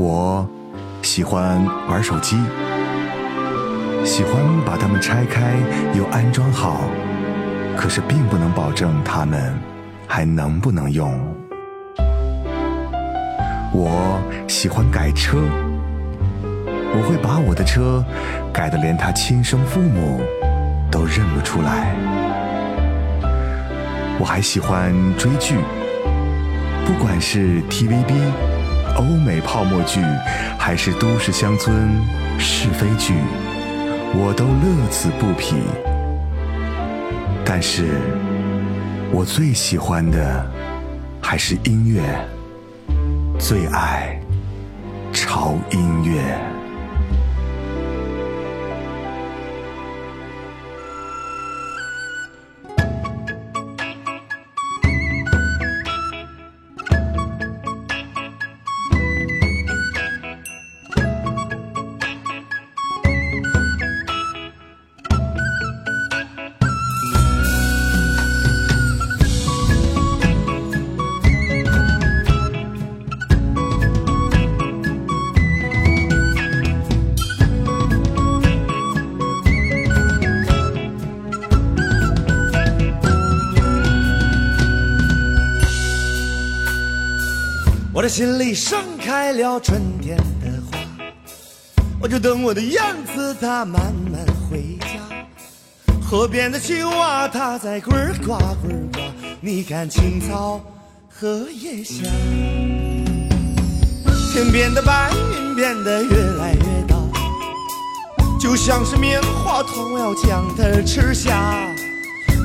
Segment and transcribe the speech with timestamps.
[0.00, 0.48] 我
[1.02, 2.36] 喜欢玩手机，
[4.04, 4.32] 喜欢
[4.64, 5.54] 把它们拆开
[5.92, 6.82] 又安装好，
[7.76, 9.52] 可是并不能保证它们
[10.06, 11.12] 还能不能用。
[13.72, 15.36] 我喜欢改车，
[16.44, 18.04] 我会把我的车
[18.52, 20.20] 改得连他亲生父母
[20.92, 21.92] 都认不出来。
[24.20, 25.56] 我还喜欢追剧，
[26.86, 28.12] 不管是 TVB、
[28.98, 30.00] 欧美泡沫剧，
[30.58, 31.88] 还是都市乡村
[32.36, 33.14] 是非剧，
[34.12, 35.54] 我都乐此不疲。
[37.44, 38.00] 但是，
[39.12, 40.44] 我最喜欢的
[41.22, 42.02] 还是音乐，
[43.38, 44.20] 最爱
[45.12, 46.47] 潮音乐。
[88.08, 90.78] 的心里盛开了春天的花，
[92.00, 92.82] 我就等我的燕
[93.14, 94.98] 子它慢慢回家。
[96.00, 97.90] 河边的青蛙它在呱
[98.24, 98.38] 呱呱
[98.94, 99.00] 呱，
[99.42, 100.58] 你看青草
[101.10, 102.10] 荷叶香。
[104.32, 106.96] 天边的白云变得越来越大，
[108.40, 111.54] 就像是棉花糖，我要将它吃下。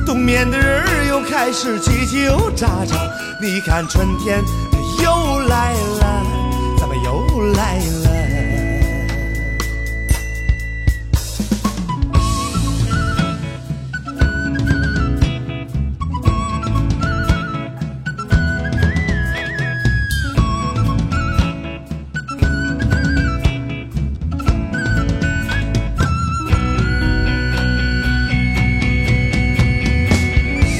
[0.04, 2.98] 冬眠的人儿又开始叽叽喳喳，
[3.40, 4.44] 你看春天。
[5.02, 6.22] 又来了，
[6.78, 8.14] 咱们又来了。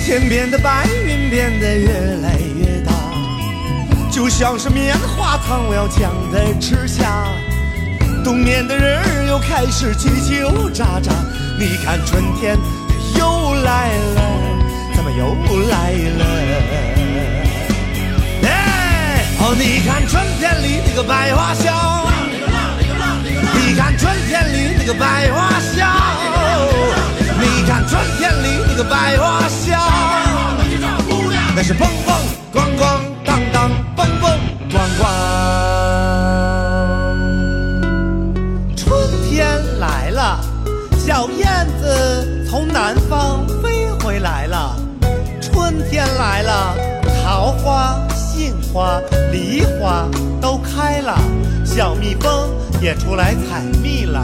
[0.07, 0.84] 天边的白
[4.37, 7.25] 像是棉花糖，我要将它吃下。
[8.25, 10.43] 冬眠的人儿又开始叽叽
[10.75, 11.13] 喳喳。
[11.57, 12.59] 你看春天
[13.17, 14.23] 又来了，
[14.93, 15.37] 怎么又
[15.71, 16.25] 来了。
[18.43, 22.05] 哎，哦，你看春天里那个百花香，
[23.55, 25.95] 你看春天里那个百花香，
[27.39, 29.81] 你看春天里那个百花香，
[31.55, 31.89] 那是蹦
[49.81, 50.09] 花
[50.41, 51.19] 都开了，
[51.65, 54.23] 小蜜蜂也出来采蜜了。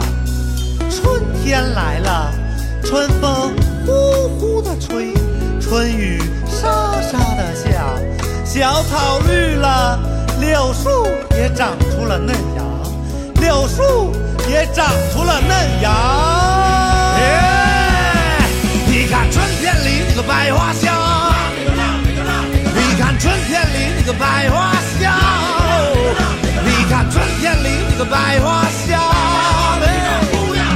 [0.89, 2.31] 春天来了，
[2.83, 3.53] 春风
[3.85, 5.13] 呼呼的吹，
[5.59, 7.85] 春雨沙沙的下。
[8.43, 9.97] 小草绿了，
[10.39, 11.07] 柳树
[11.37, 12.63] 也长出了嫩芽，
[13.39, 14.11] 柳树
[14.49, 15.89] 也长出了嫩芽。
[18.87, 20.93] 你看春天里那个百花香，
[22.75, 24.70] 你看春天里那个百花，
[27.41, 29.01] 春天里那个百花香。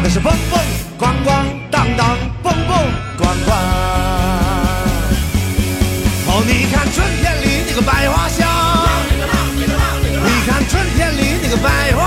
[0.01, 0.59] 那是蹦蹦
[0.97, 1.29] 咣咣
[1.69, 2.75] 当当，蹦蹦
[3.19, 3.51] 咣咣。
[6.27, 7.45] 哦，你看春天里。
[7.67, 8.47] 那个百花香，
[9.59, 12.01] 你看春天里那个百花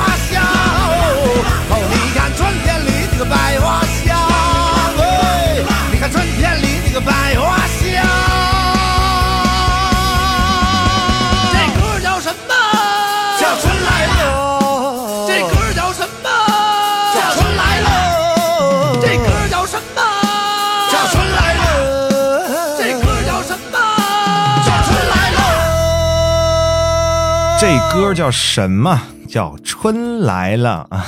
[28.00, 29.02] 歌叫什么？
[29.28, 31.04] 叫春来了啊！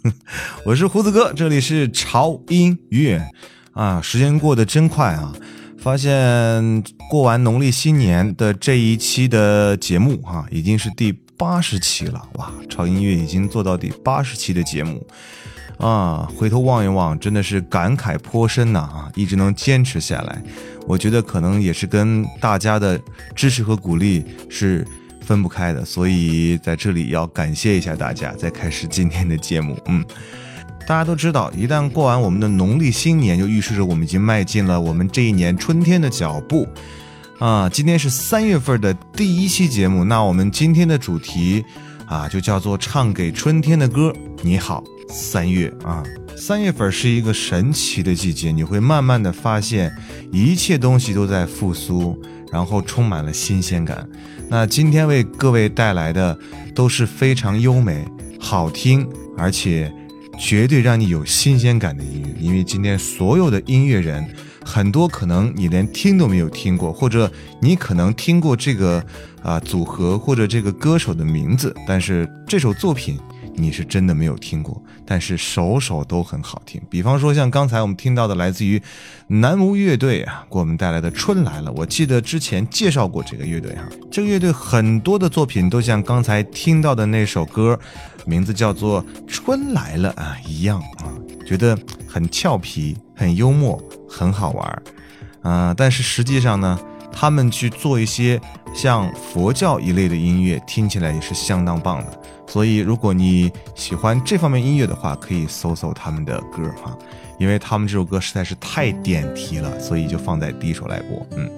[0.66, 3.26] 我是胡子哥，这里是潮音乐
[3.72, 4.02] 啊。
[4.02, 5.32] 时间过得真快啊！
[5.78, 12.52] 发现过完农历新年的这一期的节目哈，已经是第八十期了哇！
[12.68, 15.04] 潮音乐已经做到第八十期的节目
[15.78, 19.10] 啊，回头望一望，真的是感慨颇深呐啊！
[19.14, 20.42] 一直能坚持下来，
[20.86, 23.00] 我觉得可能也是跟大家的
[23.34, 24.86] 支持和鼓励是。
[25.26, 29.76] 分不开的，所以在这里要感谢一下大家，再开始今天的节目。
[29.86, 30.04] 嗯，
[30.86, 36.66] 大家都知道，一旦过完我们的农历新年，就预示着我们已经迈进了我们这一年春天的脚步。
[37.40, 41.62] 啊，今天是三月份的第一期节目，那我们今天的主题
[42.06, 44.14] 啊，就叫做唱给春天的歌。
[44.42, 46.02] 你好，三月啊，
[46.36, 49.92] 三月份是一个神奇的季节，你会慢慢的发现，
[50.32, 52.18] 一切东西都在复苏，
[52.56, 54.08] 然后充满了新鲜感。
[54.48, 56.38] 那今天为各位带来的
[56.74, 58.02] 都是非常优美、
[58.40, 59.06] 好听，
[59.36, 59.92] 而且
[60.38, 64.26] 绝对让你有新鲜感的音乐，因为今天所有的音乐人。
[64.64, 67.30] 很多可能你连听都没有听过，或者
[67.60, 69.04] 你可能听过这个
[69.40, 73.16] 啊组合或者这个歌手的名字，但是这首作品
[73.56, 76.80] 你是真的没有听过，但是首首都很好听。
[76.88, 78.80] 比方说像刚才我们听到的来自于
[79.28, 87.78] 南无乐队啊给我们带来的《春来了》，我记得之前介绍过这个乐队哈，这个乐队很多的作品都像刚才听到的那首歌，
[88.26, 91.10] 名字叫做《春来了》啊一样啊，
[91.46, 92.96] 觉得很俏皮。
[93.18, 94.82] 很幽默，很好玩，
[95.40, 95.72] 啊！
[95.74, 96.78] 但是实际上呢，
[97.10, 98.38] 他们去做一些
[98.76, 102.20] 像佛教一类的音乐，听起来也是相当棒的。
[102.46, 106.96] 所以，如果你喜欢这方面音乐的话，可以搜搜他们的歌哈，
[107.38, 111.26] 因为他们这首歌实在是太点题了，所以就放在第一首来播。
[111.38, 111.50] 嗯，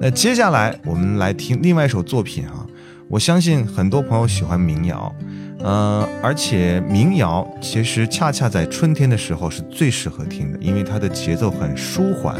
[0.00, 2.66] 那接下来我们来听另外一首作品啊，
[3.06, 5.14] 我相信很多朋友喜欢民谣。
[5.60, 12.34] 呃，而且民谣其实恰恰在春天的时候是最适合听的，因为它的节奏很舒缓，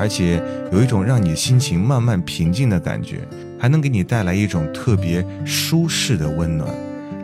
[0.00, 0.42] 而且
[0.72, 3.20] 有一种让你心情慢慢平静的感觉，
[3.64, 6.68] 还能给你带来一种特别舒适的温暖。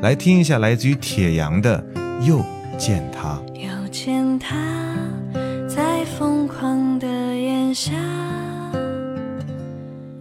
[0.01, 1.85] 来听一下来自于铁阳的
[2.27, 2.43] 《又
[2.79, 3.39] 见他》。
[3.55, 4.57] 又见他
[5.69, 7.07] 在疯狂的
[7.37, 7.93] 炎夏，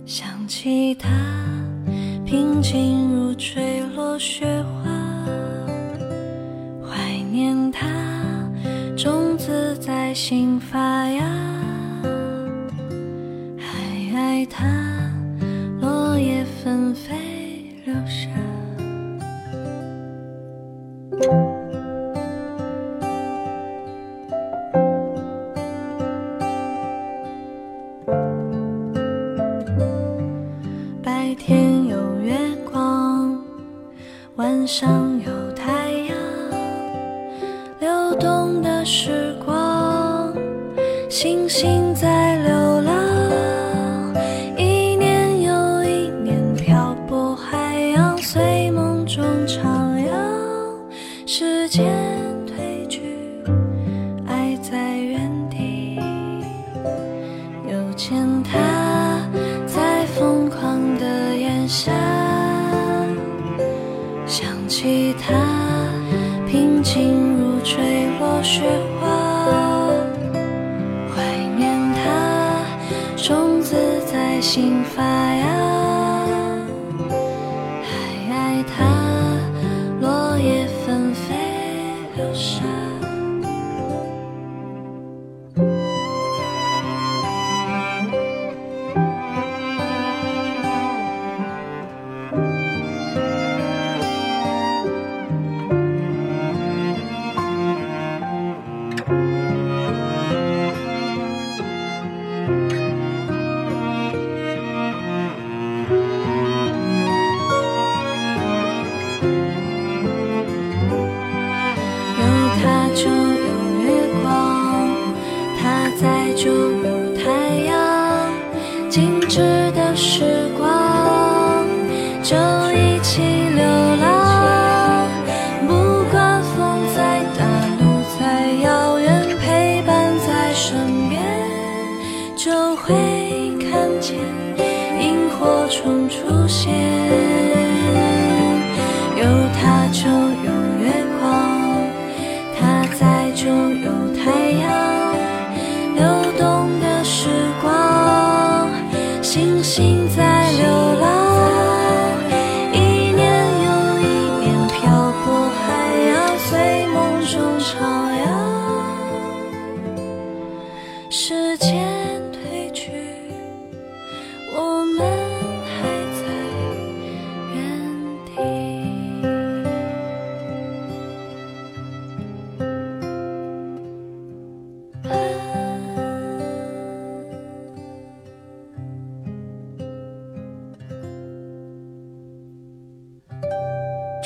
[0.05, 1.07] 想起他
[2.25, 4.98] 平静如坠落雪花。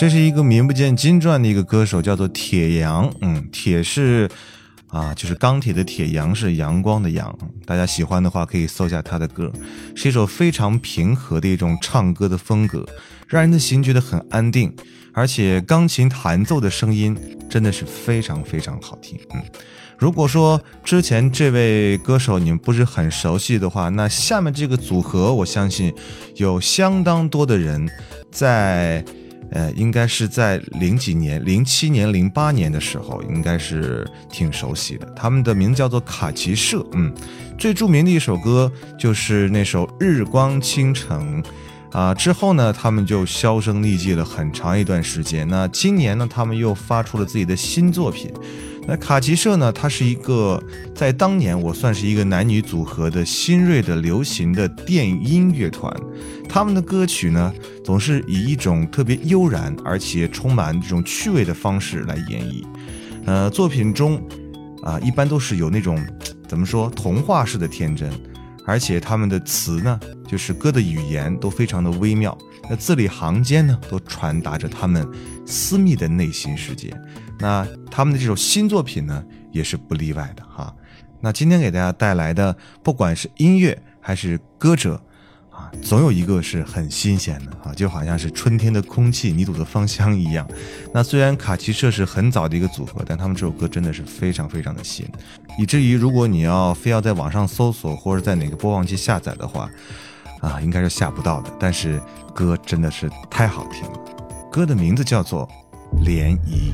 [0.04, 3.10] 这是一个名不见经传的一个歌手，叫做铁阳。
[3.22, 4.30] 嗯，铁是
[4.90, 7.34] 啊，就是钢铁的铁，阳是阳光的阳。
[7.66, 9.50] 大家喜欢的话，可以搜一下他的歌，
[9.96, 12.86] 是一首非常平和的一种唱歌的风格，
[13.30, 14.76] 让人的心觉得很安定，
[15.14, 17.18] 而且钢琴弹奏的声音
[17.50, 19.18] 真的是非常非常好听。
[19.34, 19.42] 嗯，
[19.98, 25.94] 如果说之前这位歌手你们不是很熟悉的话，那下面这个组合，我相信
[26.36, 27.90] 有相当多的人
[28.30, 29.02] 在。
[29.54, 35.08] 呃，应该是在零几年、零七年、零八年的时候，应该是挺熟悉的。
[35.16, 37.14] 他们的名字叫做卡奇社，嗯，
[37.56, 41.42] 最著名的一首歌就是那首《日光倾城》
[41.98, 42.14] 啊。
[42.16, 45.48] 之后呢，他们就销声匿迹了很长一段时间。
[45.48, 48.34] 那今年呢，他们又发出了自己的新作品。
[48.86, 50.62] 那卡奇社呢，它是一个
[50.94, 55.96] 在当年我算是一个男女组合的新锐的流行的电音乐团。
[56.50, 62.64] 他们的歌曲呢，总是以一种特别悠然而且充满这种趣味的方式来演绎。
[63.26, 64.22] 呃，作品中
[64.84, 65.98] 啊，一般都是有那种
[66.48, 68.12] 怎么说童话式的天真，
[68.66, 69.98] 而且他们的词呢，
[70.34, 72.36] 就是歌的语言都非常的微妙。
[72.68, 75.08] 那字里行间呢，都传达着他们
[75.46, 76.92] 私密的内心世界。
[77.38, 80.76] 那他们的这首新作品呢，也是不例外的哈。
[81.22, 85.00] 那今天给大家带来的，不管是音乐还是歌者。
[85.52, 90.50] 啊，总有一个是很新鲜的啊，就好像是春天的空气，泥土的芳香一样。
[90.92, 95.06] 那虽然卡奇社是很早的一个组合，但他们这首歌真的是非常非常的新，
[95.60, 99.70] 以至于如果你要非要在网上搜索或者在哪个播放器下载的话，
[100.44, 101.50] 啊，应该是下不到的。
[101.58, 102.00] 但是
[102.34, 104.00] 歌真的是太好听了，
[104.52, 105.48] 歌的名字叫做
[106.06, 106.74] 《涟漪》。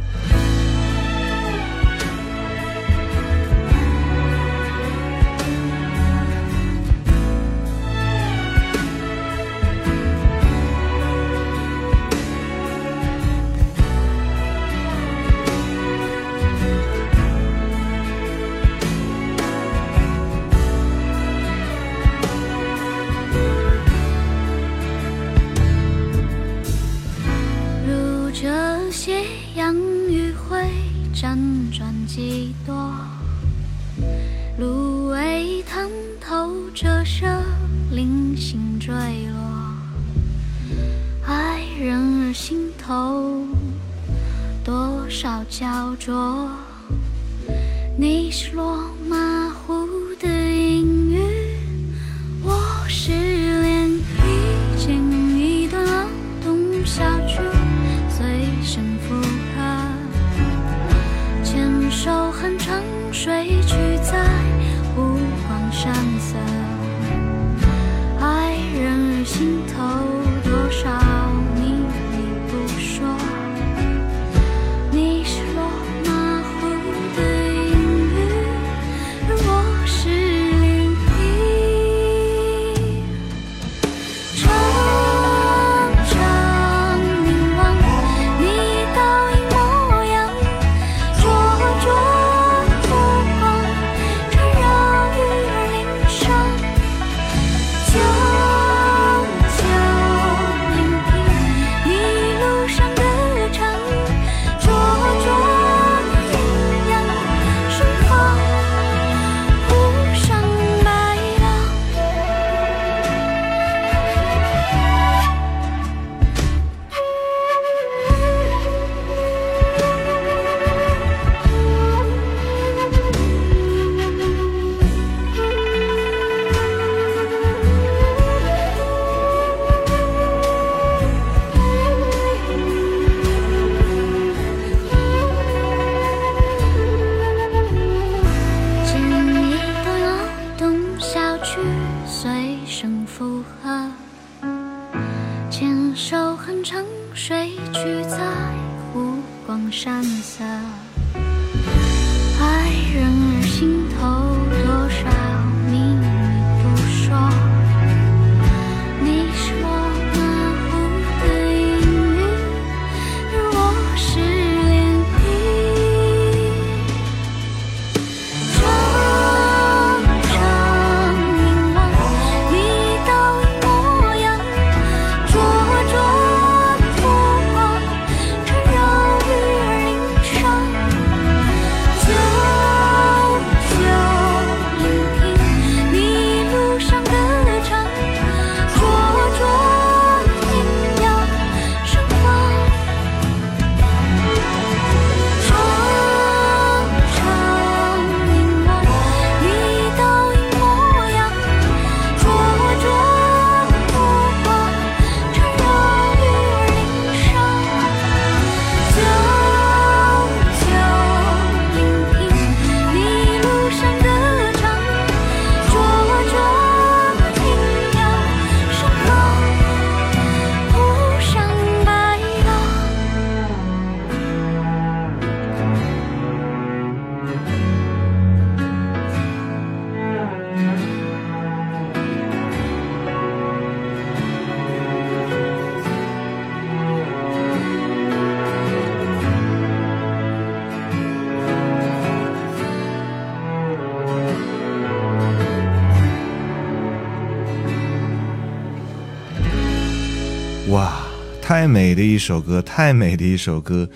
[251.60, 253.90] 太美的一首歌，太美的一首歌，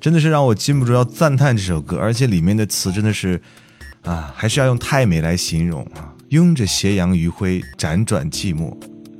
[0.00, 3.38] 真的是让我禁不住要赞叹这首歌，而且里面的词真的是，
[4.00, 6.10] 啊，还是要用太美来形容啊。
[6.30, 8.74] 拥着斜阳余晖，辗转寂寞，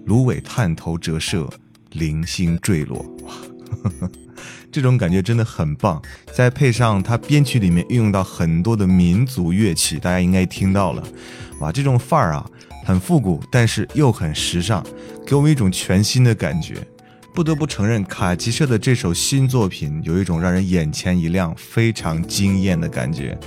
[0.06, 1.46] 芦苇探头折射，
[1.90, 3.04] 零星坠落。
[3.24, 3.34] 哇，
[4.72, 6.00] 这种感觉真的很棒。
[6.32, 11.06] 再配上它编曲里面运用到很多的民族乐器，大家应该听到了。
[11.60, 12.50] 哇，这种范儿啊，
[12.86, 14.82] 很复古，但是又很时尚，
[15.26, 16.76] 给我们一种全新的感觉。
[17.34, 23.38] 不得不承认，卡奇社的这首新作品有一种让人眼前一亮、非常惊艳的感觉。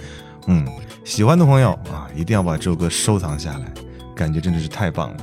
[0.47, 0.67] 嗯，
[1.03, 3.71] 喜欢的朋友啊，一定要把这首歌收藏下来，
[4.15, 5.17] 感觉真的是太棒了。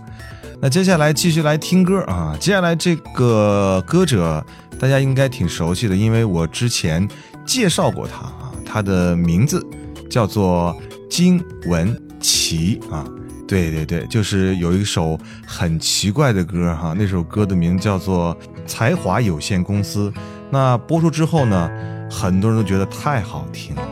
[0.61, 4.45] 那接下来继续来听歌啊，接下来这个歌者
[4.78, 7.09] 大家应该挺熟悉的，因为我之前
[7.45, 9.64] 介绍过他啊，他的名字
[10.09, 10.73] 叫做
[11.11, 13.04] 金文岐啊。
[13.52, 18.35] 对对对，就是有一首很奇怪的歌哈，那首歌的名叫做
[18.66, 20.11] 《才华有限公司》。
[20.49, 21.70] 那播出之后呢，
[22.11, 23.83] 很多人都觉得太好听了，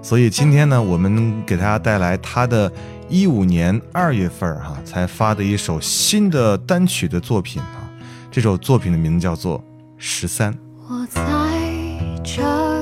[0.00, 2.72] 所以今天呢，我们给大家带来他的
[3.08, 7.90] 一五年二月份哈才发的一首新的单曲的作品啊。
[8.30, 9.58] 这首作品的名字叫做
[9.98, 10.52] 《十三》。
[10.88, 11.20] 我在
[12.22, 12.73] 这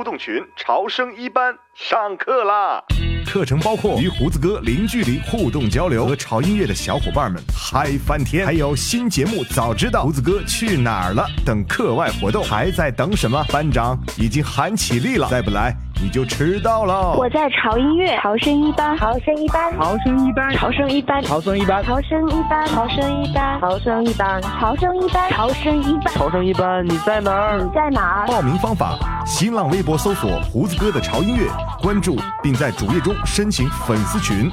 [0.00, 2.82] 互动群潮声一班上课啦！
[3.26, 13.44] 课程包括与胡子哥零距离互动交流，和潮音乐的小伙伴们嗨翻天，还有新节目早知道胡子哥去哪儿了等课外活动，还在等什么？
[13.52, 17.12] 班长已经喊起立了，再不来你就迟到了。
[17.18, 27.58] 我在潮音乐潮声一班，潮声一班，潮声一班，潮声一班，潮声一班，潮声一班，潮声一班，潮声一班，潮声一班，潮声一班，潮声一班，你在哪儿？
[27.62, 28.26] 你在哪儿？
[28.26, 31.46] 报名方法：新浪微博搜索“胡子哥的潮音乐”，
[31.82, 34.50] 关注并在主页中申请粉丝群。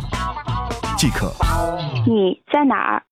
[0.98, 1.32] 即可。
[2.06, 3.04] 你在哪儿？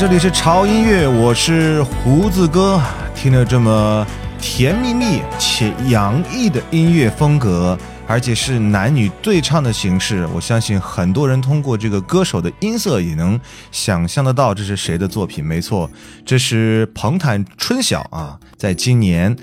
[0.00, 2.80] 这里是潮音乐，我是胡子哥。
[3.14, 4.06] 听着这么
[4.40, 13.38] 甜蜜蜜且洋溢的音乐风格，而且是男女对唱的形式，我相信很多人通过这个歌手的音色也能
[13.70, 15.44] 想象得到这是谁的作品。
[15.44, 15.90] 没错，
[16.24, 19.36] 这是彭坦春晓啊，在今年。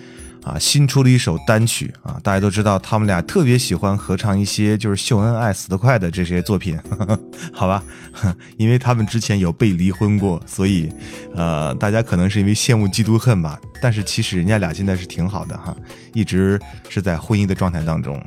[0.48, 2.18] 啊，新出了一首单曲啊！
[2.24, 6.80] 大家都知道，他们俩特别喜欢合唱一些就是秀恩爱死得快的这些作品，
[7.52, 7.84] 好吧？
[8.56, 10.90] 因为他们之前有被离婚过，所以
[11.36, 13.60] 呃，大家可能是因为羡慕嫉妒恨吧。
[13.82, 15.76] 但是其实人家俩现在是挺好的哈，
[16.14, 18.20] 一直是在婚姻的状态当中。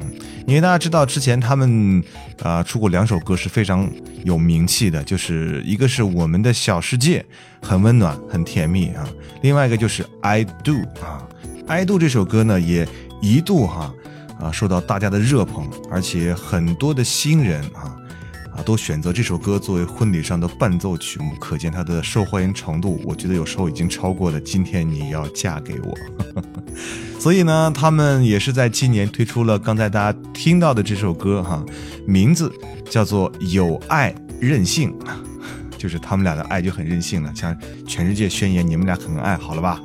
[0.47, 2.05] 因为大家知道，之前他们
[2.43, 3.91] 啊出过两首歌是非常
[4.25, 7.25] 有名气的，就是一个是我们的小世界，
[7.63, 9.05] 很温暖，很甜蜜啊；
[9.43, 11.27] 另外一个就是 I Do 啊。
[11.71, 12.87] 《爱度》这首歌呢，也
[13.23, 13.95] 一度哈
[14.41, 17.97] 啊受到大家的热捧，而且很多的新人啊
[18.57, 25.97] 啊都选择这首歌作为婚礼上的伴奏曲目，可见它的受欢迎程度，我觉得有时候已经超过了《今天你要嫁给我》。
[27.21, 31.65] 所以呢，他们也是在今年推出了刚才大家听到的这首歌哈，
[32.05, 32.53] 名字
[32.91, 34.93] 叫做《有爱任性》，
[35.79, 37.57] 就是他们俩的爱就很任性了，向
[37.87, 39.81] 全世界宣言你们俩很爱好了吧？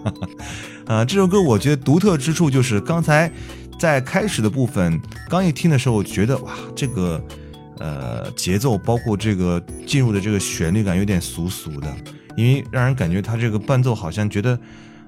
[0.87, 3.31] 呃，这首歌我觉得独特之处就是刚才
[3.79, 7.19] 在开始的部分，刚一听的时候，我觉得哇，这个
[7.79, 11.91] 呃节奏，包括这个进入的这个旋律感有点俗俗的，
[12.37, 14.57] 因为让人感觉他这个伴奏好像觉得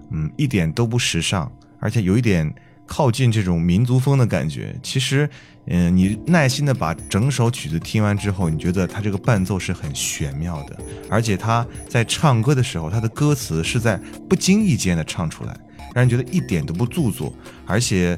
[0.10, 2.52] 嗯一点都不时尚，而且有一点
[2.88, 4.76] 靠近这种民族风的感觉。
[4.82, 5.30] 其实
[5.68, 10.76] 嗯，你耐心的把整首曲子听完之后，你觉得他这个伴奏是很玄妙的，
[11.08, 13.96] 而且他在唱歌的时候，他的歌词是在
[14.28, 15.56] 不经意间的唱出来。
[15.94, 17.32] 让人觉得一点都不做作，
[17.66, 18.18] 而且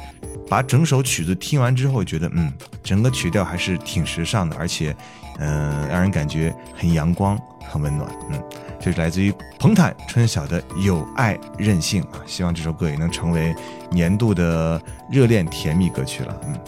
[0.49, 2.51] 把整首曲子听完之后，觉得嗯，
[2.83, 4.95] 整个曲调还是挺时尚的，而且
[5.39, 8.09] 嗯，让人感觉很阳光、很温暖。
[8.31, 8.43] 嗯，
[8.79, 13.55] 这是来自于彭坦春晓的《有爱任性》啊，希望这首歌也能成为
[13.91, 16.35] 年度的热恋甜蜜歌曲了。
[16.45, 16.59] 嗯，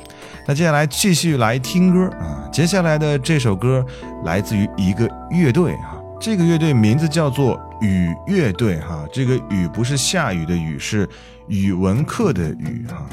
[0.48, 3.86] 那接下来继续来听歌啊，接下来的这首歌
[4.24, 6.01] 来自于一个乐队啊。
[6.22, 11.10] 这个乐队名字叫做雨乐队，哈，这个雨不是下雨的雨，是
[11.48, 13.10] 语文课的雨，哈，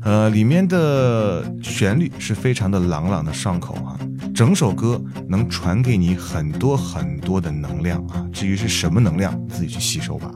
[0.00, 3.98] 呃，里面的旋律是非常的朗朗的上口，哈，
[4.34, 10.30] 整首歌能传给你很多很多的能量啊，至于是什么能量，自己去吸收吧。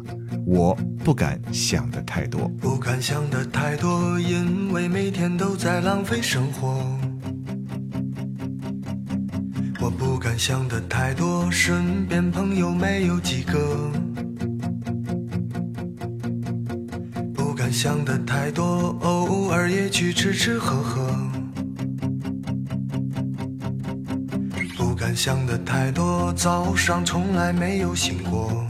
[0.47, 6.77] 我不敢想的太多，不敢想的太多，因为每天都在浪费生活。
[9.83, 13.91] 我不敢想的太多，身边朋友没有几个。
[17.35, 21.13] 不敢想的太多，偶尔也去吃吃喝喝。
[24.77, 28.65] 不敢想的太多，早上从来没有醒过。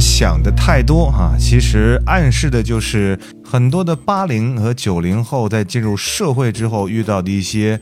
[0.00, 7.80] 想的太多啊，其实暗示的就是很多的八零和九零后在进入社会之后遇到的一些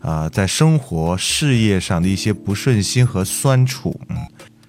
[0.00, 4.16] 啊、在生活事业上的一些不顺心和酸楚，嗯，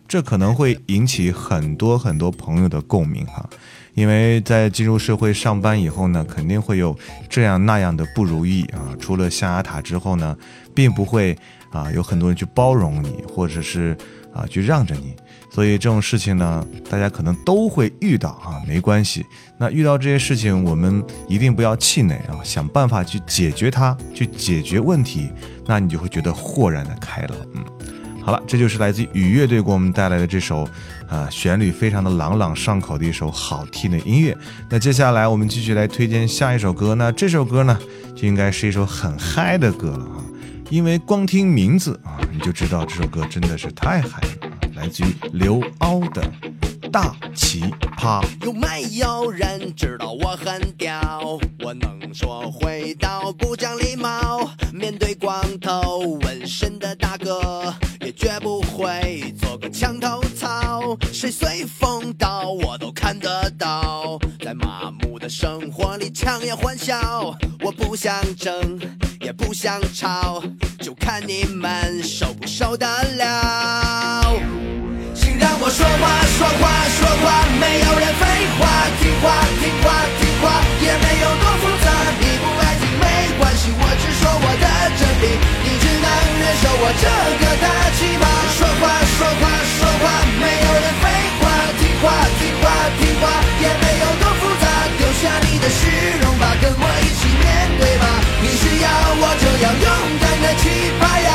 [0.07, 3.47] 这可能会引起很多很多朋友的共鸣哈。
[3.93, 6.97] 因为在进入社会上班以后呢，肯定会有
[7.29, 8.95] 这样那样的不如意啊。
[8.99, 10.35] 除了象牙塔之后呢，
[10.73, 11.37] 并不会
[11.69, 13.95] 啊有很多人去包容你，或者是
[14.33, 15.15] 啊去让着你。
[15.51, 19.25] 所以这种事情呢，大家可能都会遇到啊，没关系。
[19.57, 25.29] 那遇到这些事情，我们一定不要气馁啊，想办法去解决它，去解决问题，
[25.65, 27.31] 那你就会觉得豁然的开朗。
[27.55, 27.63] 嗯。
[28.21, 30.67] 好了，这就是来自于雨乐队给我们带来的这首，
[31.07, 34.37] 啊、旋律非常的朗朗上口的一首好听的音乐。
[34.69, 36.93] 那接下来我们继续来推荐下一首歌。
[36.93, 37.79] 那这首歌呢，
[38.15, 40.21] 就应该是一首很嗨的歌了啊，
[40.69, 44.58] 因为光听名字啊，你就知道这首歌真的是太嗨了。
[44.79, 46.21] 来自于刘凹的
[46.89, 47.65] 《大奇
[47.97, 48.23] 葩》。
[48.45, 51.37] 有没有人知道我很屌？
[51.59, 54.49] 我能说会道，不讲礼貌。
[54.73, 60.97] 面对光头纹身的大哥，也绝不会做个墙头草。
[61.11, 64.17] 谁随风倒，我都看得到。
[64.39, 68.79] 在麻木的生活里强颜欢笑，我不想争，
[69.61, 70.41] 想吵，
[70.79, 74.23] 就看你们受不受得了。
[75.13, 76.63] 请让我说话，说话，
[76.95, 78.23] 说话，没有人废
[78.55, 81.91] 话，听话，听话，听话，也没有多复杂。
[82.23, 86.07] 你不爱听没关系，我只说我的真理，你只能
[86.39, 87.03] 忍受我这
[87.43, 87.67] 个大
[87.99, 88.23] 奇葩。
[88.55, 89.43] 说话，说话，
[89.75, 91.11] 说话，没有人废
[91.43, 91.43] 话，
[91.75, 93.27] 听话，听话，听话，
[93.59, 94.28] 也没有多。
[95.21, 95.81] 下你的虚
[96.21, 97.45] 荣吧，跟我一起面
[97.77, 98.05] 对吧。
[98.41, 98.87] 你需要
[99.19, 99.87] 我这样勇
[100.21, 100.63] 敢的奇
[100.97, 101.29] 葩呀。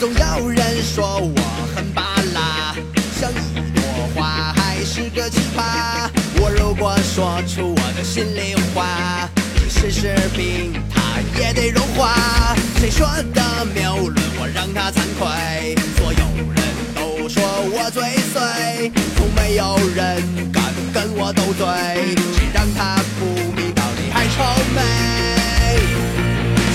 [0.00, 1.40] 总有人说我
[1.76, 2.02] 很巴
[2.34, 2.74] 拉，
[3.20, 3.34] 像一
[3.72, 3.80] 朵
[4.16, 6.10] 花，还是个奇葩。
[6.40, 12.16] 我如果说出我的心里话，即使是冰，它也得融化。
[12.80, 15.76] 谁说的谬论，我让他惭愧。
[15.96, 16.18] 所有
[16.52, 16.60] 人
[16.96, 18.02] 都说我嘴
[18.32, 20.20] 碎，从没有人
[20.52, 20.63] 敢
[21.16, 21.64] 我斗嘴。
[22.34, 24.42] 谁让他不明道理还臭
[24.74, 24.80] 美？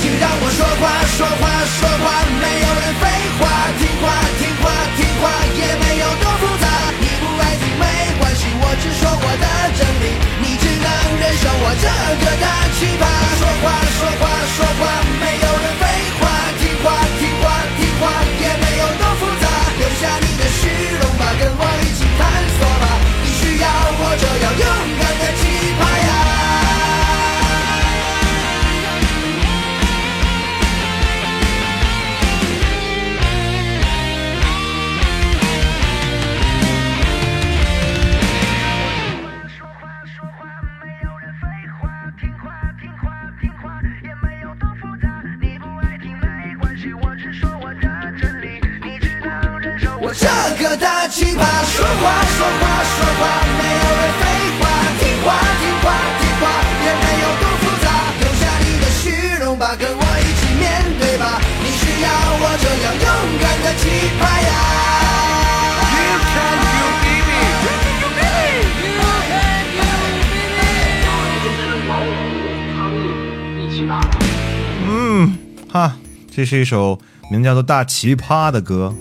[0.01, 0.83] 请让我说话，
[1.17, 1.43] 说话，
[1.79, 3.03] 说话，没有人废
[3.39, 3.43] 话，
[3.79, 4.05] 听话，
[4.39, 5.23] 听话，听话，
[5.59, 6.65] 也没有多复杂。
[6.99, 7.83] 你不爱听没
[8.19, 10.87] 关系，我只说我的真理，你只能
[11.19, 11.85] 忍受我这
[12.23, 12.47] 个大
[12.79, 13.03] 奇葩。
[13.39, 13.67] 说话，
[13.97, 14.23] 说话，
[14.55, 14.81] 说话，
[15.19, 15.83] 没有人废
[76.39, 76.97] 这是一首
[77.29, 78.95] 名叫做《大奇葩》的歌，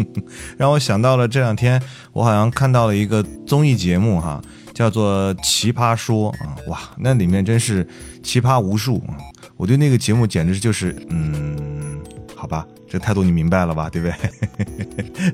[0.58, 1.82] 让我想到了这两天
[2.12, 4.42] 我好像看到了一个综艺节目哈，
[4.74, 7.88] 叫做《奇葩说》啊，哇，那里面真是
[8.22, 9.16] 奇葩无数啊！
[9.56, 11.98] 我对那个节目简直就是，嗯，
[12.36, 15.32] 好吧，这态度你明白了吧，对不对？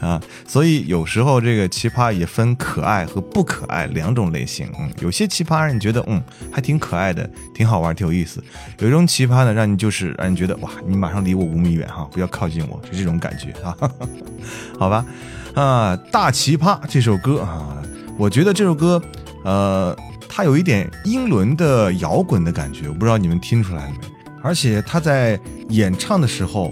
[0.00, 4.66] 啊，所以有时候这个奇葩也分可爱和不可爱两种类型。
[4.80, 8.40] 嗯，有些奇葩让你觉得嗯还挺可爱的，挺好玩，挺有意思；
[8.78, 13.76] 有一种奇葩呢，让你就是让你觉得哇，你马上离我五米远哈，不要靠近我，是这种感觉啊。
[14.80, 15.04] 好吧，
[15.54, 17.82] 啊，大奇葩这首歌啊，
[18.16, 19.02] 我觉得这首歌
[19.44, 19.94] 呃，
[20.26, 23.98] 它有一点英伦的摇滚的感觉，我不知道你们听出来了没？
[24.42, 25.40] 而且他在
[25.70, 26.70] 演唱的时候，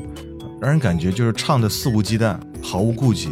[0.63, 3.29] 让人感觉就是唱的肆无忌惮，毫无顾忌，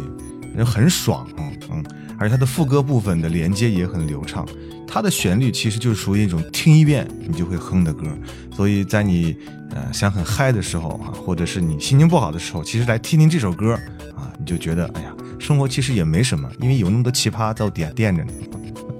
[0.53, 1.85] 人很爽，嗯嗯，
[2.19, 4.45] 而且它的副歌部分的连接也很流畅，
[4.85, 8.05] 它的旋律其实就是属于一种听一遍你就会哼的歌，
[8.53, 9.33] 所以在你
[9.69, 13.75] 呃想很嗨的时候啊，或者是你心情不好的时候，其实来听听这首歌
[14.13, 18.49] 啊，你就觉得哎呀，生活其实也没什么，因为有那么多奇葩在我底下垫着你。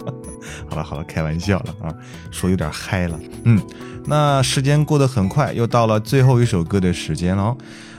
[0.70, 1.94] 好了好了，开玩笑了啊，
[2.32, 3.20] 说有点嗨了。
[3.44, 3.62] 嗯，
[4.06, 7.54] 那时间过得很快，又到了最后一首歌的时间了。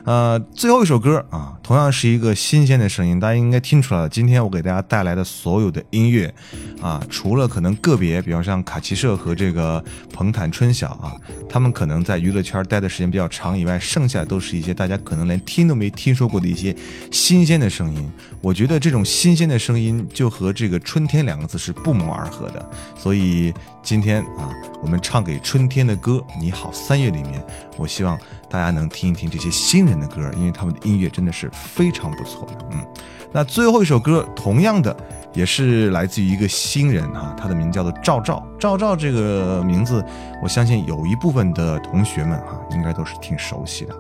[0.05, 4.09] 呃，最后一首歌啊，同样是一个新鲜的声音，大家应该听出来了。
[4.09, 6.33] 今天我给大家带来的所有的音乐
[6.81, 9.83] 啊，除了可能个别，比方像卡奇社和这个
[10.13, 11.15] 彭坦春晓啊，
[11.49, 16.75] 他们可能在娱乐圈待的时间比较长以外，剩下都是一些大家可能连听都没听说过的一些
[17.13, 18.11] 新鲜的声音。
[18.41, 22.71] 我觉得这种新鲜的声音就和这个“春天”两个字是不谋而合的。
[22.99, 24.49] 所以今天啊，
[24.81, 27.45] 我们唱给春天的歌《你好三月》里面，
[27.77, 28.17] 我希望
[28.49, 32.57] 大家能听一听这些新人的歌，因为他们的音乐真的是非常不错的。
[32.71, 32.87] 嗯，
[33.33, 34.97] 那最后一首歌，同样的
[35.35, 38.47] 也是来自于一个新人啊，他的名叫做赵照。
[38.59, 40.03] 赵照这个名字，
[40.41, 43.93] 我相信有一部分的同学们哈，应该都是挺熟悉的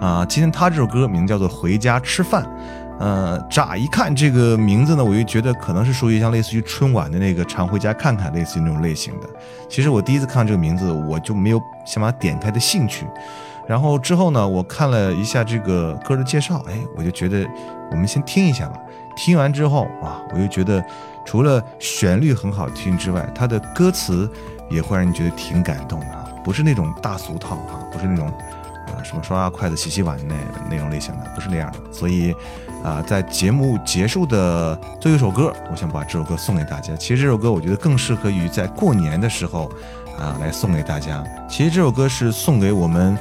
[0.00, 0.06] 啊。
[0.20, 2.44] 啊，今天他这首歌名叫做《回家吃饭》。
[3.02, 9.28] 呃，乍一看这个名字呢，我就觉得可能是属于像类似于春晚的那个常回家看看，类似于那种类型的。
[9.68, 13.04] 其实我第一次看这个名字，我就没有想把它点开的兴趣。
[13.66, 17.44] 然后之后呢，我看了一下这个歌的介绍，哎，我就觉得
[17.90, 18.78] 我们先听一下吧。
[19.16, 20.80] 听完之后啊，我就觉得
[21.24, 24.30] 除了旋律很好听之外，它的歌词
[24.70, 30.36] 也会让人觉得挺感动的，不是那种大俗套啊，不是那种啊什么刷刷筷子、洗洗碗那
[30.70, 31.92] 那种类型的，不是那样的。
[31.92, 32.32] 所以。
[32.82, 36.96] 啊，在节目结束的最后一首歌，我想把这首歌送给大家。
[36.96, 39.70] 其实这首歌我觉得更适合于在过年的时候，
[40.18, 41.22] 啊，来送给大家。
[41.48, 43.16] 其实这首歌是送给我们，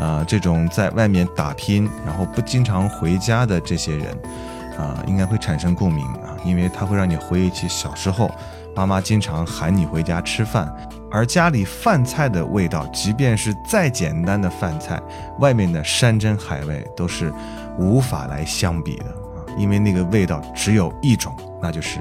[0.00, 4.18] 啊，这种在外面打拼，然后不经常回家的这些人，
[4.76, 8.28] 啊，应该会产生共鸣啊，因为它会让你回忆起小时候，
[8.74, 10.68] 妈妈经常喊你回家吃饭，
[11.08, 15.00] 而家里饭菜的味道，即便是再简单的饭菜，
[15.38, 17.32] 外面的山珍海味都是。
[17.78, 22.00] 无法来相比的啊，因为那个味道只有一种，那就是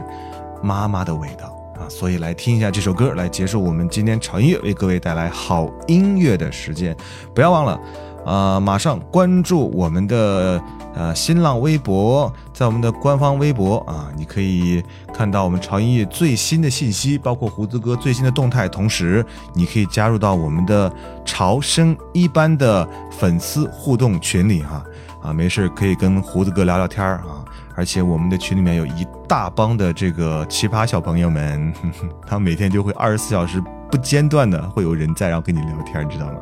[0.62, 1.90] 妈妈的味道啊。
[1.90, 6.96] 所以来听一下这首歌，来结束我们今天潮音乐为各位带来好音乐的时间。
[7.34, 7.80] 不要忘了，
[8.26, 10.62] 呃，马上关注我们的
[10.96, 14.82] 呃新浪微博，在我们的官方微博啊，你可以
[15.14, 18.70] 看到我们潮音乐最新的信息，包括胡子哥最新的动态。
[18.70, 20.92] 同时，你可以加入到我们的
[21.26, 24.84] 潮声一班的粉丝互动群里哈。
[25.24, 27.44] 啊没事可以跟胡子哥聊聊天儿啊，
[27.76, 31.74] 而且我们的群里面有一大帮的这个奇葩小朋友们，
[32.28, 36.40] 他们每天就会二十四小时不间断的会有人在，然后跟你聊天，你知道吗？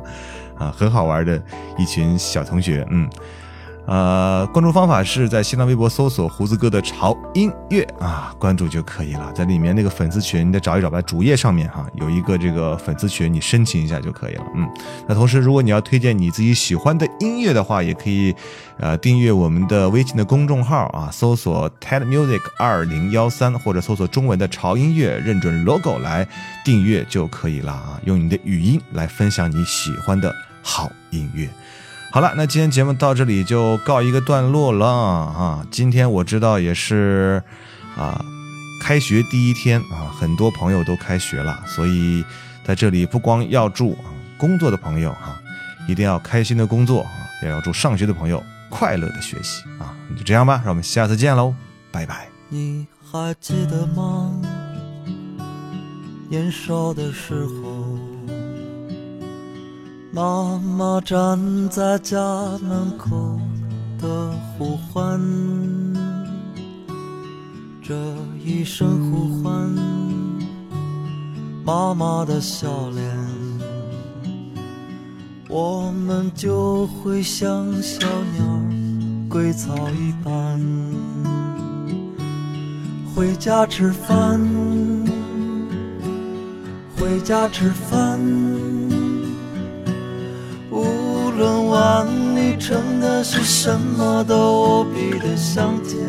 [0.57, 1.41] 啊，很好玩的
[1.77, 3.07] 一群小同学，嗯。
[3.87, 9.31] 呃，关注方法是在新浪微博搜索“胡子哥的潮音乐”啊，关注就可以了。
[9.33, 11.01] 在里面那个粉丝群，你得找一找吧。
[11.01, 14.43] 主页上面哈有一个这个粉丝群，你申请一下就可以了。
[14.55, 14.69] 嗯，
[15.07, 18.33] 那同时如果你要推荐你自己喜欢的音乐的话，也可以
[18.77, 26.25] 呃订阅我们的微信的公众号啊，搜索 TED Music 二零幺三，或者搜索中文的潮音乐，认准 logo 来
[26.63, 27.99] 订阅就可以了啊。
[28.05, 31.49] 用你的语音来分享你喜欢的好音乐。
[32.13, 35.65] 好了，那今天节目到这里就告一个段落了啊！
[35.71, 37.41] 今天我知道也是
[37.95, 38.21] 啊，
[38.81, 42.21] 开学第一天啊，很多朋友都开学了，所以
[42.65, 43.97] 在这里不光要祝
[44.37, 45.39] 工作的朋友哈，
[45.87, 47.11] 一定要开心的工作啊，
[47.43, 49.95] 也要祝上学的朋友快乐的学习啊！
[50.17, 51.55] 就这样吧，让我们下次见喽，
[51.93, 52.27] 拜拜。
[52.49, 54.33] 你还记得吗？
[56.29, 57.70] 年少的时候。
[60.13, 61.39] 妈妈站
[61.69, 62.19] 在家
[62.61, 63.39] 门口
[63.97, 65.17] 的呼唤，
[67.81, 67.95] 这
[68.43, 69.69] 一声呼唤，
[71.63, 73.09] 妈妈的笑脸，
[75.47, 78.45] 我们就会像小鸟
[79.29, 80.59] 归巢一般，
[83.15, 84.41] 回家吃饭，
[86.97, 88.80] 回家吃饭。
[91.41, 95.99] 无论碗里盛的是什么，都无比的香甜。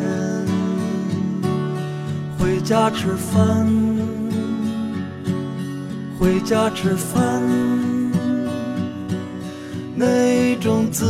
[2.38, 3.66] 回家吃饭，
[6.18, 7.42] 回家吃饭，
[9.94, 11.06] 那种滋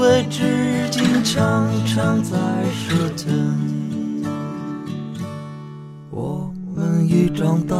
[0.00, 2.38] 味至今常常在
[2.72, 3.28] 舌尖。
[6.10, 7.76] 我们已长大，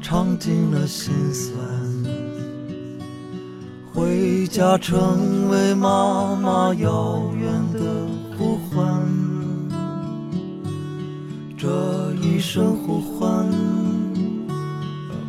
[0.00, 1.91] 尝尽了辛酸。
[3.94, 7.80] 回家成为妈妈遥远的
[8.38, 9.02] 呼唤，
[11.58, 11.68] 这
[12.22, 13.46] 一声呼唤，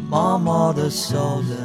[0.09, 1.57] 妈妈的笑脸，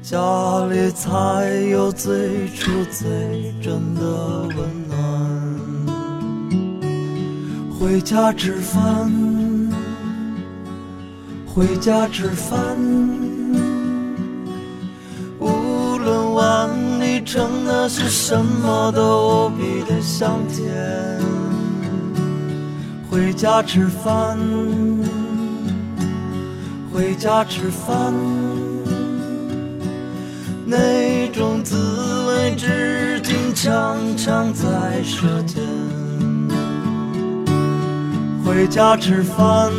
[0.00, 4.58] 家里才有最初最真的温
[4.88, 4.96] 暖。
[7.80, 9.10] 回家吃饭，
[11.46, 13.37] 回家吃饭。
[17.24, 21.18] 成的是什么都无比的香甜。
[23.10, 24.38] 回家吃饭，
[26.92, 28.12] 回家吃饭，
[30.66, 31.76] 那种滋
[32.26, 35.62] 味至今常常在舌尖。
[38.44, 39.72] 回家吃饭，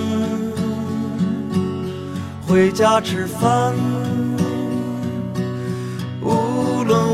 [2.47, 3.73] 回家吃饭。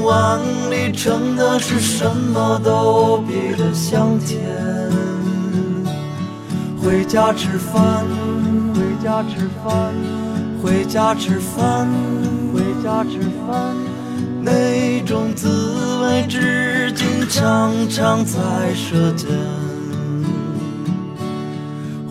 [0.06, 0.39] 碗
[0.70, 4.39] 里盛的是什么，都比的香甜。
[6.80, 8.06] 回家吃饭，
[8.76, 9.93] 回家吃饭，
[10.62, 11.88] 回家吃饭，
[12.53, 13.76] 回家吃饭。
[14.41, 15.47] 那种滋
[16.03, 18.39] 味至今常常在
[18.76, 19.28] 舌尖。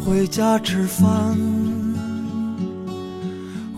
[0.04, 1.38] 回家吃饭，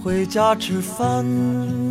[0.03, 1.86] 回家吃饭。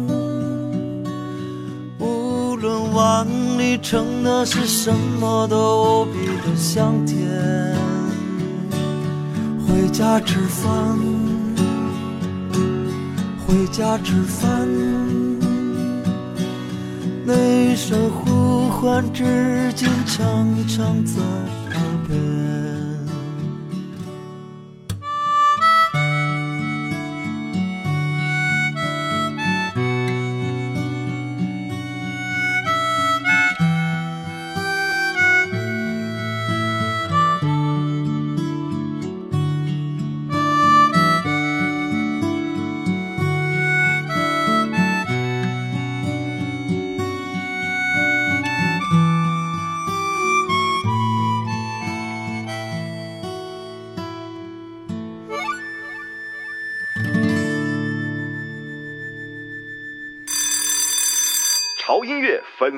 [2.95, 3.27] 碗
[3.57, 4.89] 里盛的是什
[5.19, 7.19] 么，都无比的香甜。
[9.67, 10.97] 回家吃饭，
[13.45, 14.65] 回家吃饭。
[17.25, 22.84] 那声呼唤至今常常在耳边。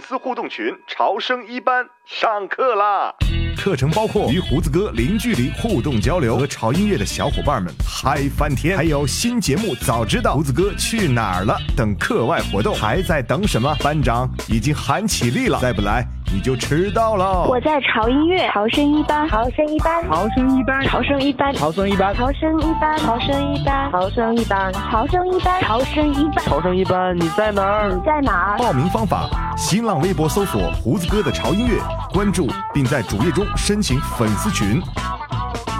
[0.07, 3.13] 丝互动群潮声一班上课啦！
[3.57, 13.75] 课程包括与胡子哥零距离互动交流，和潮音乐的小伙伴们嗨翻天，还有新节目早知道胡子哥去哪儿了等课外活动，还在等什么？
[13.83, 16.07] 班长已经喊起立了，再不来
[16.37, 17.47] 你就迟到了。
[17.49, 27.91] 我在潮音乐潮声一班，潮声一班，潮声一班，潮声一班，潮声一班，潮声一班，潮声一班，潮声一班，潮声一班，潮声一班，潮声一班，你在哪儿？
[27.91, 28.57] 你在哪儿？
[28.59, 29.27] 报名方法：
[29.57, 31.81] 新浪微博搜索“胡子哥的潮音乐”，
[32.13, 34.79] 关注并在主页中申请粉丝群。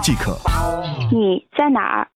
[0.02, 0.36] 即可。
[1.12, 2.08] 你在哪儿？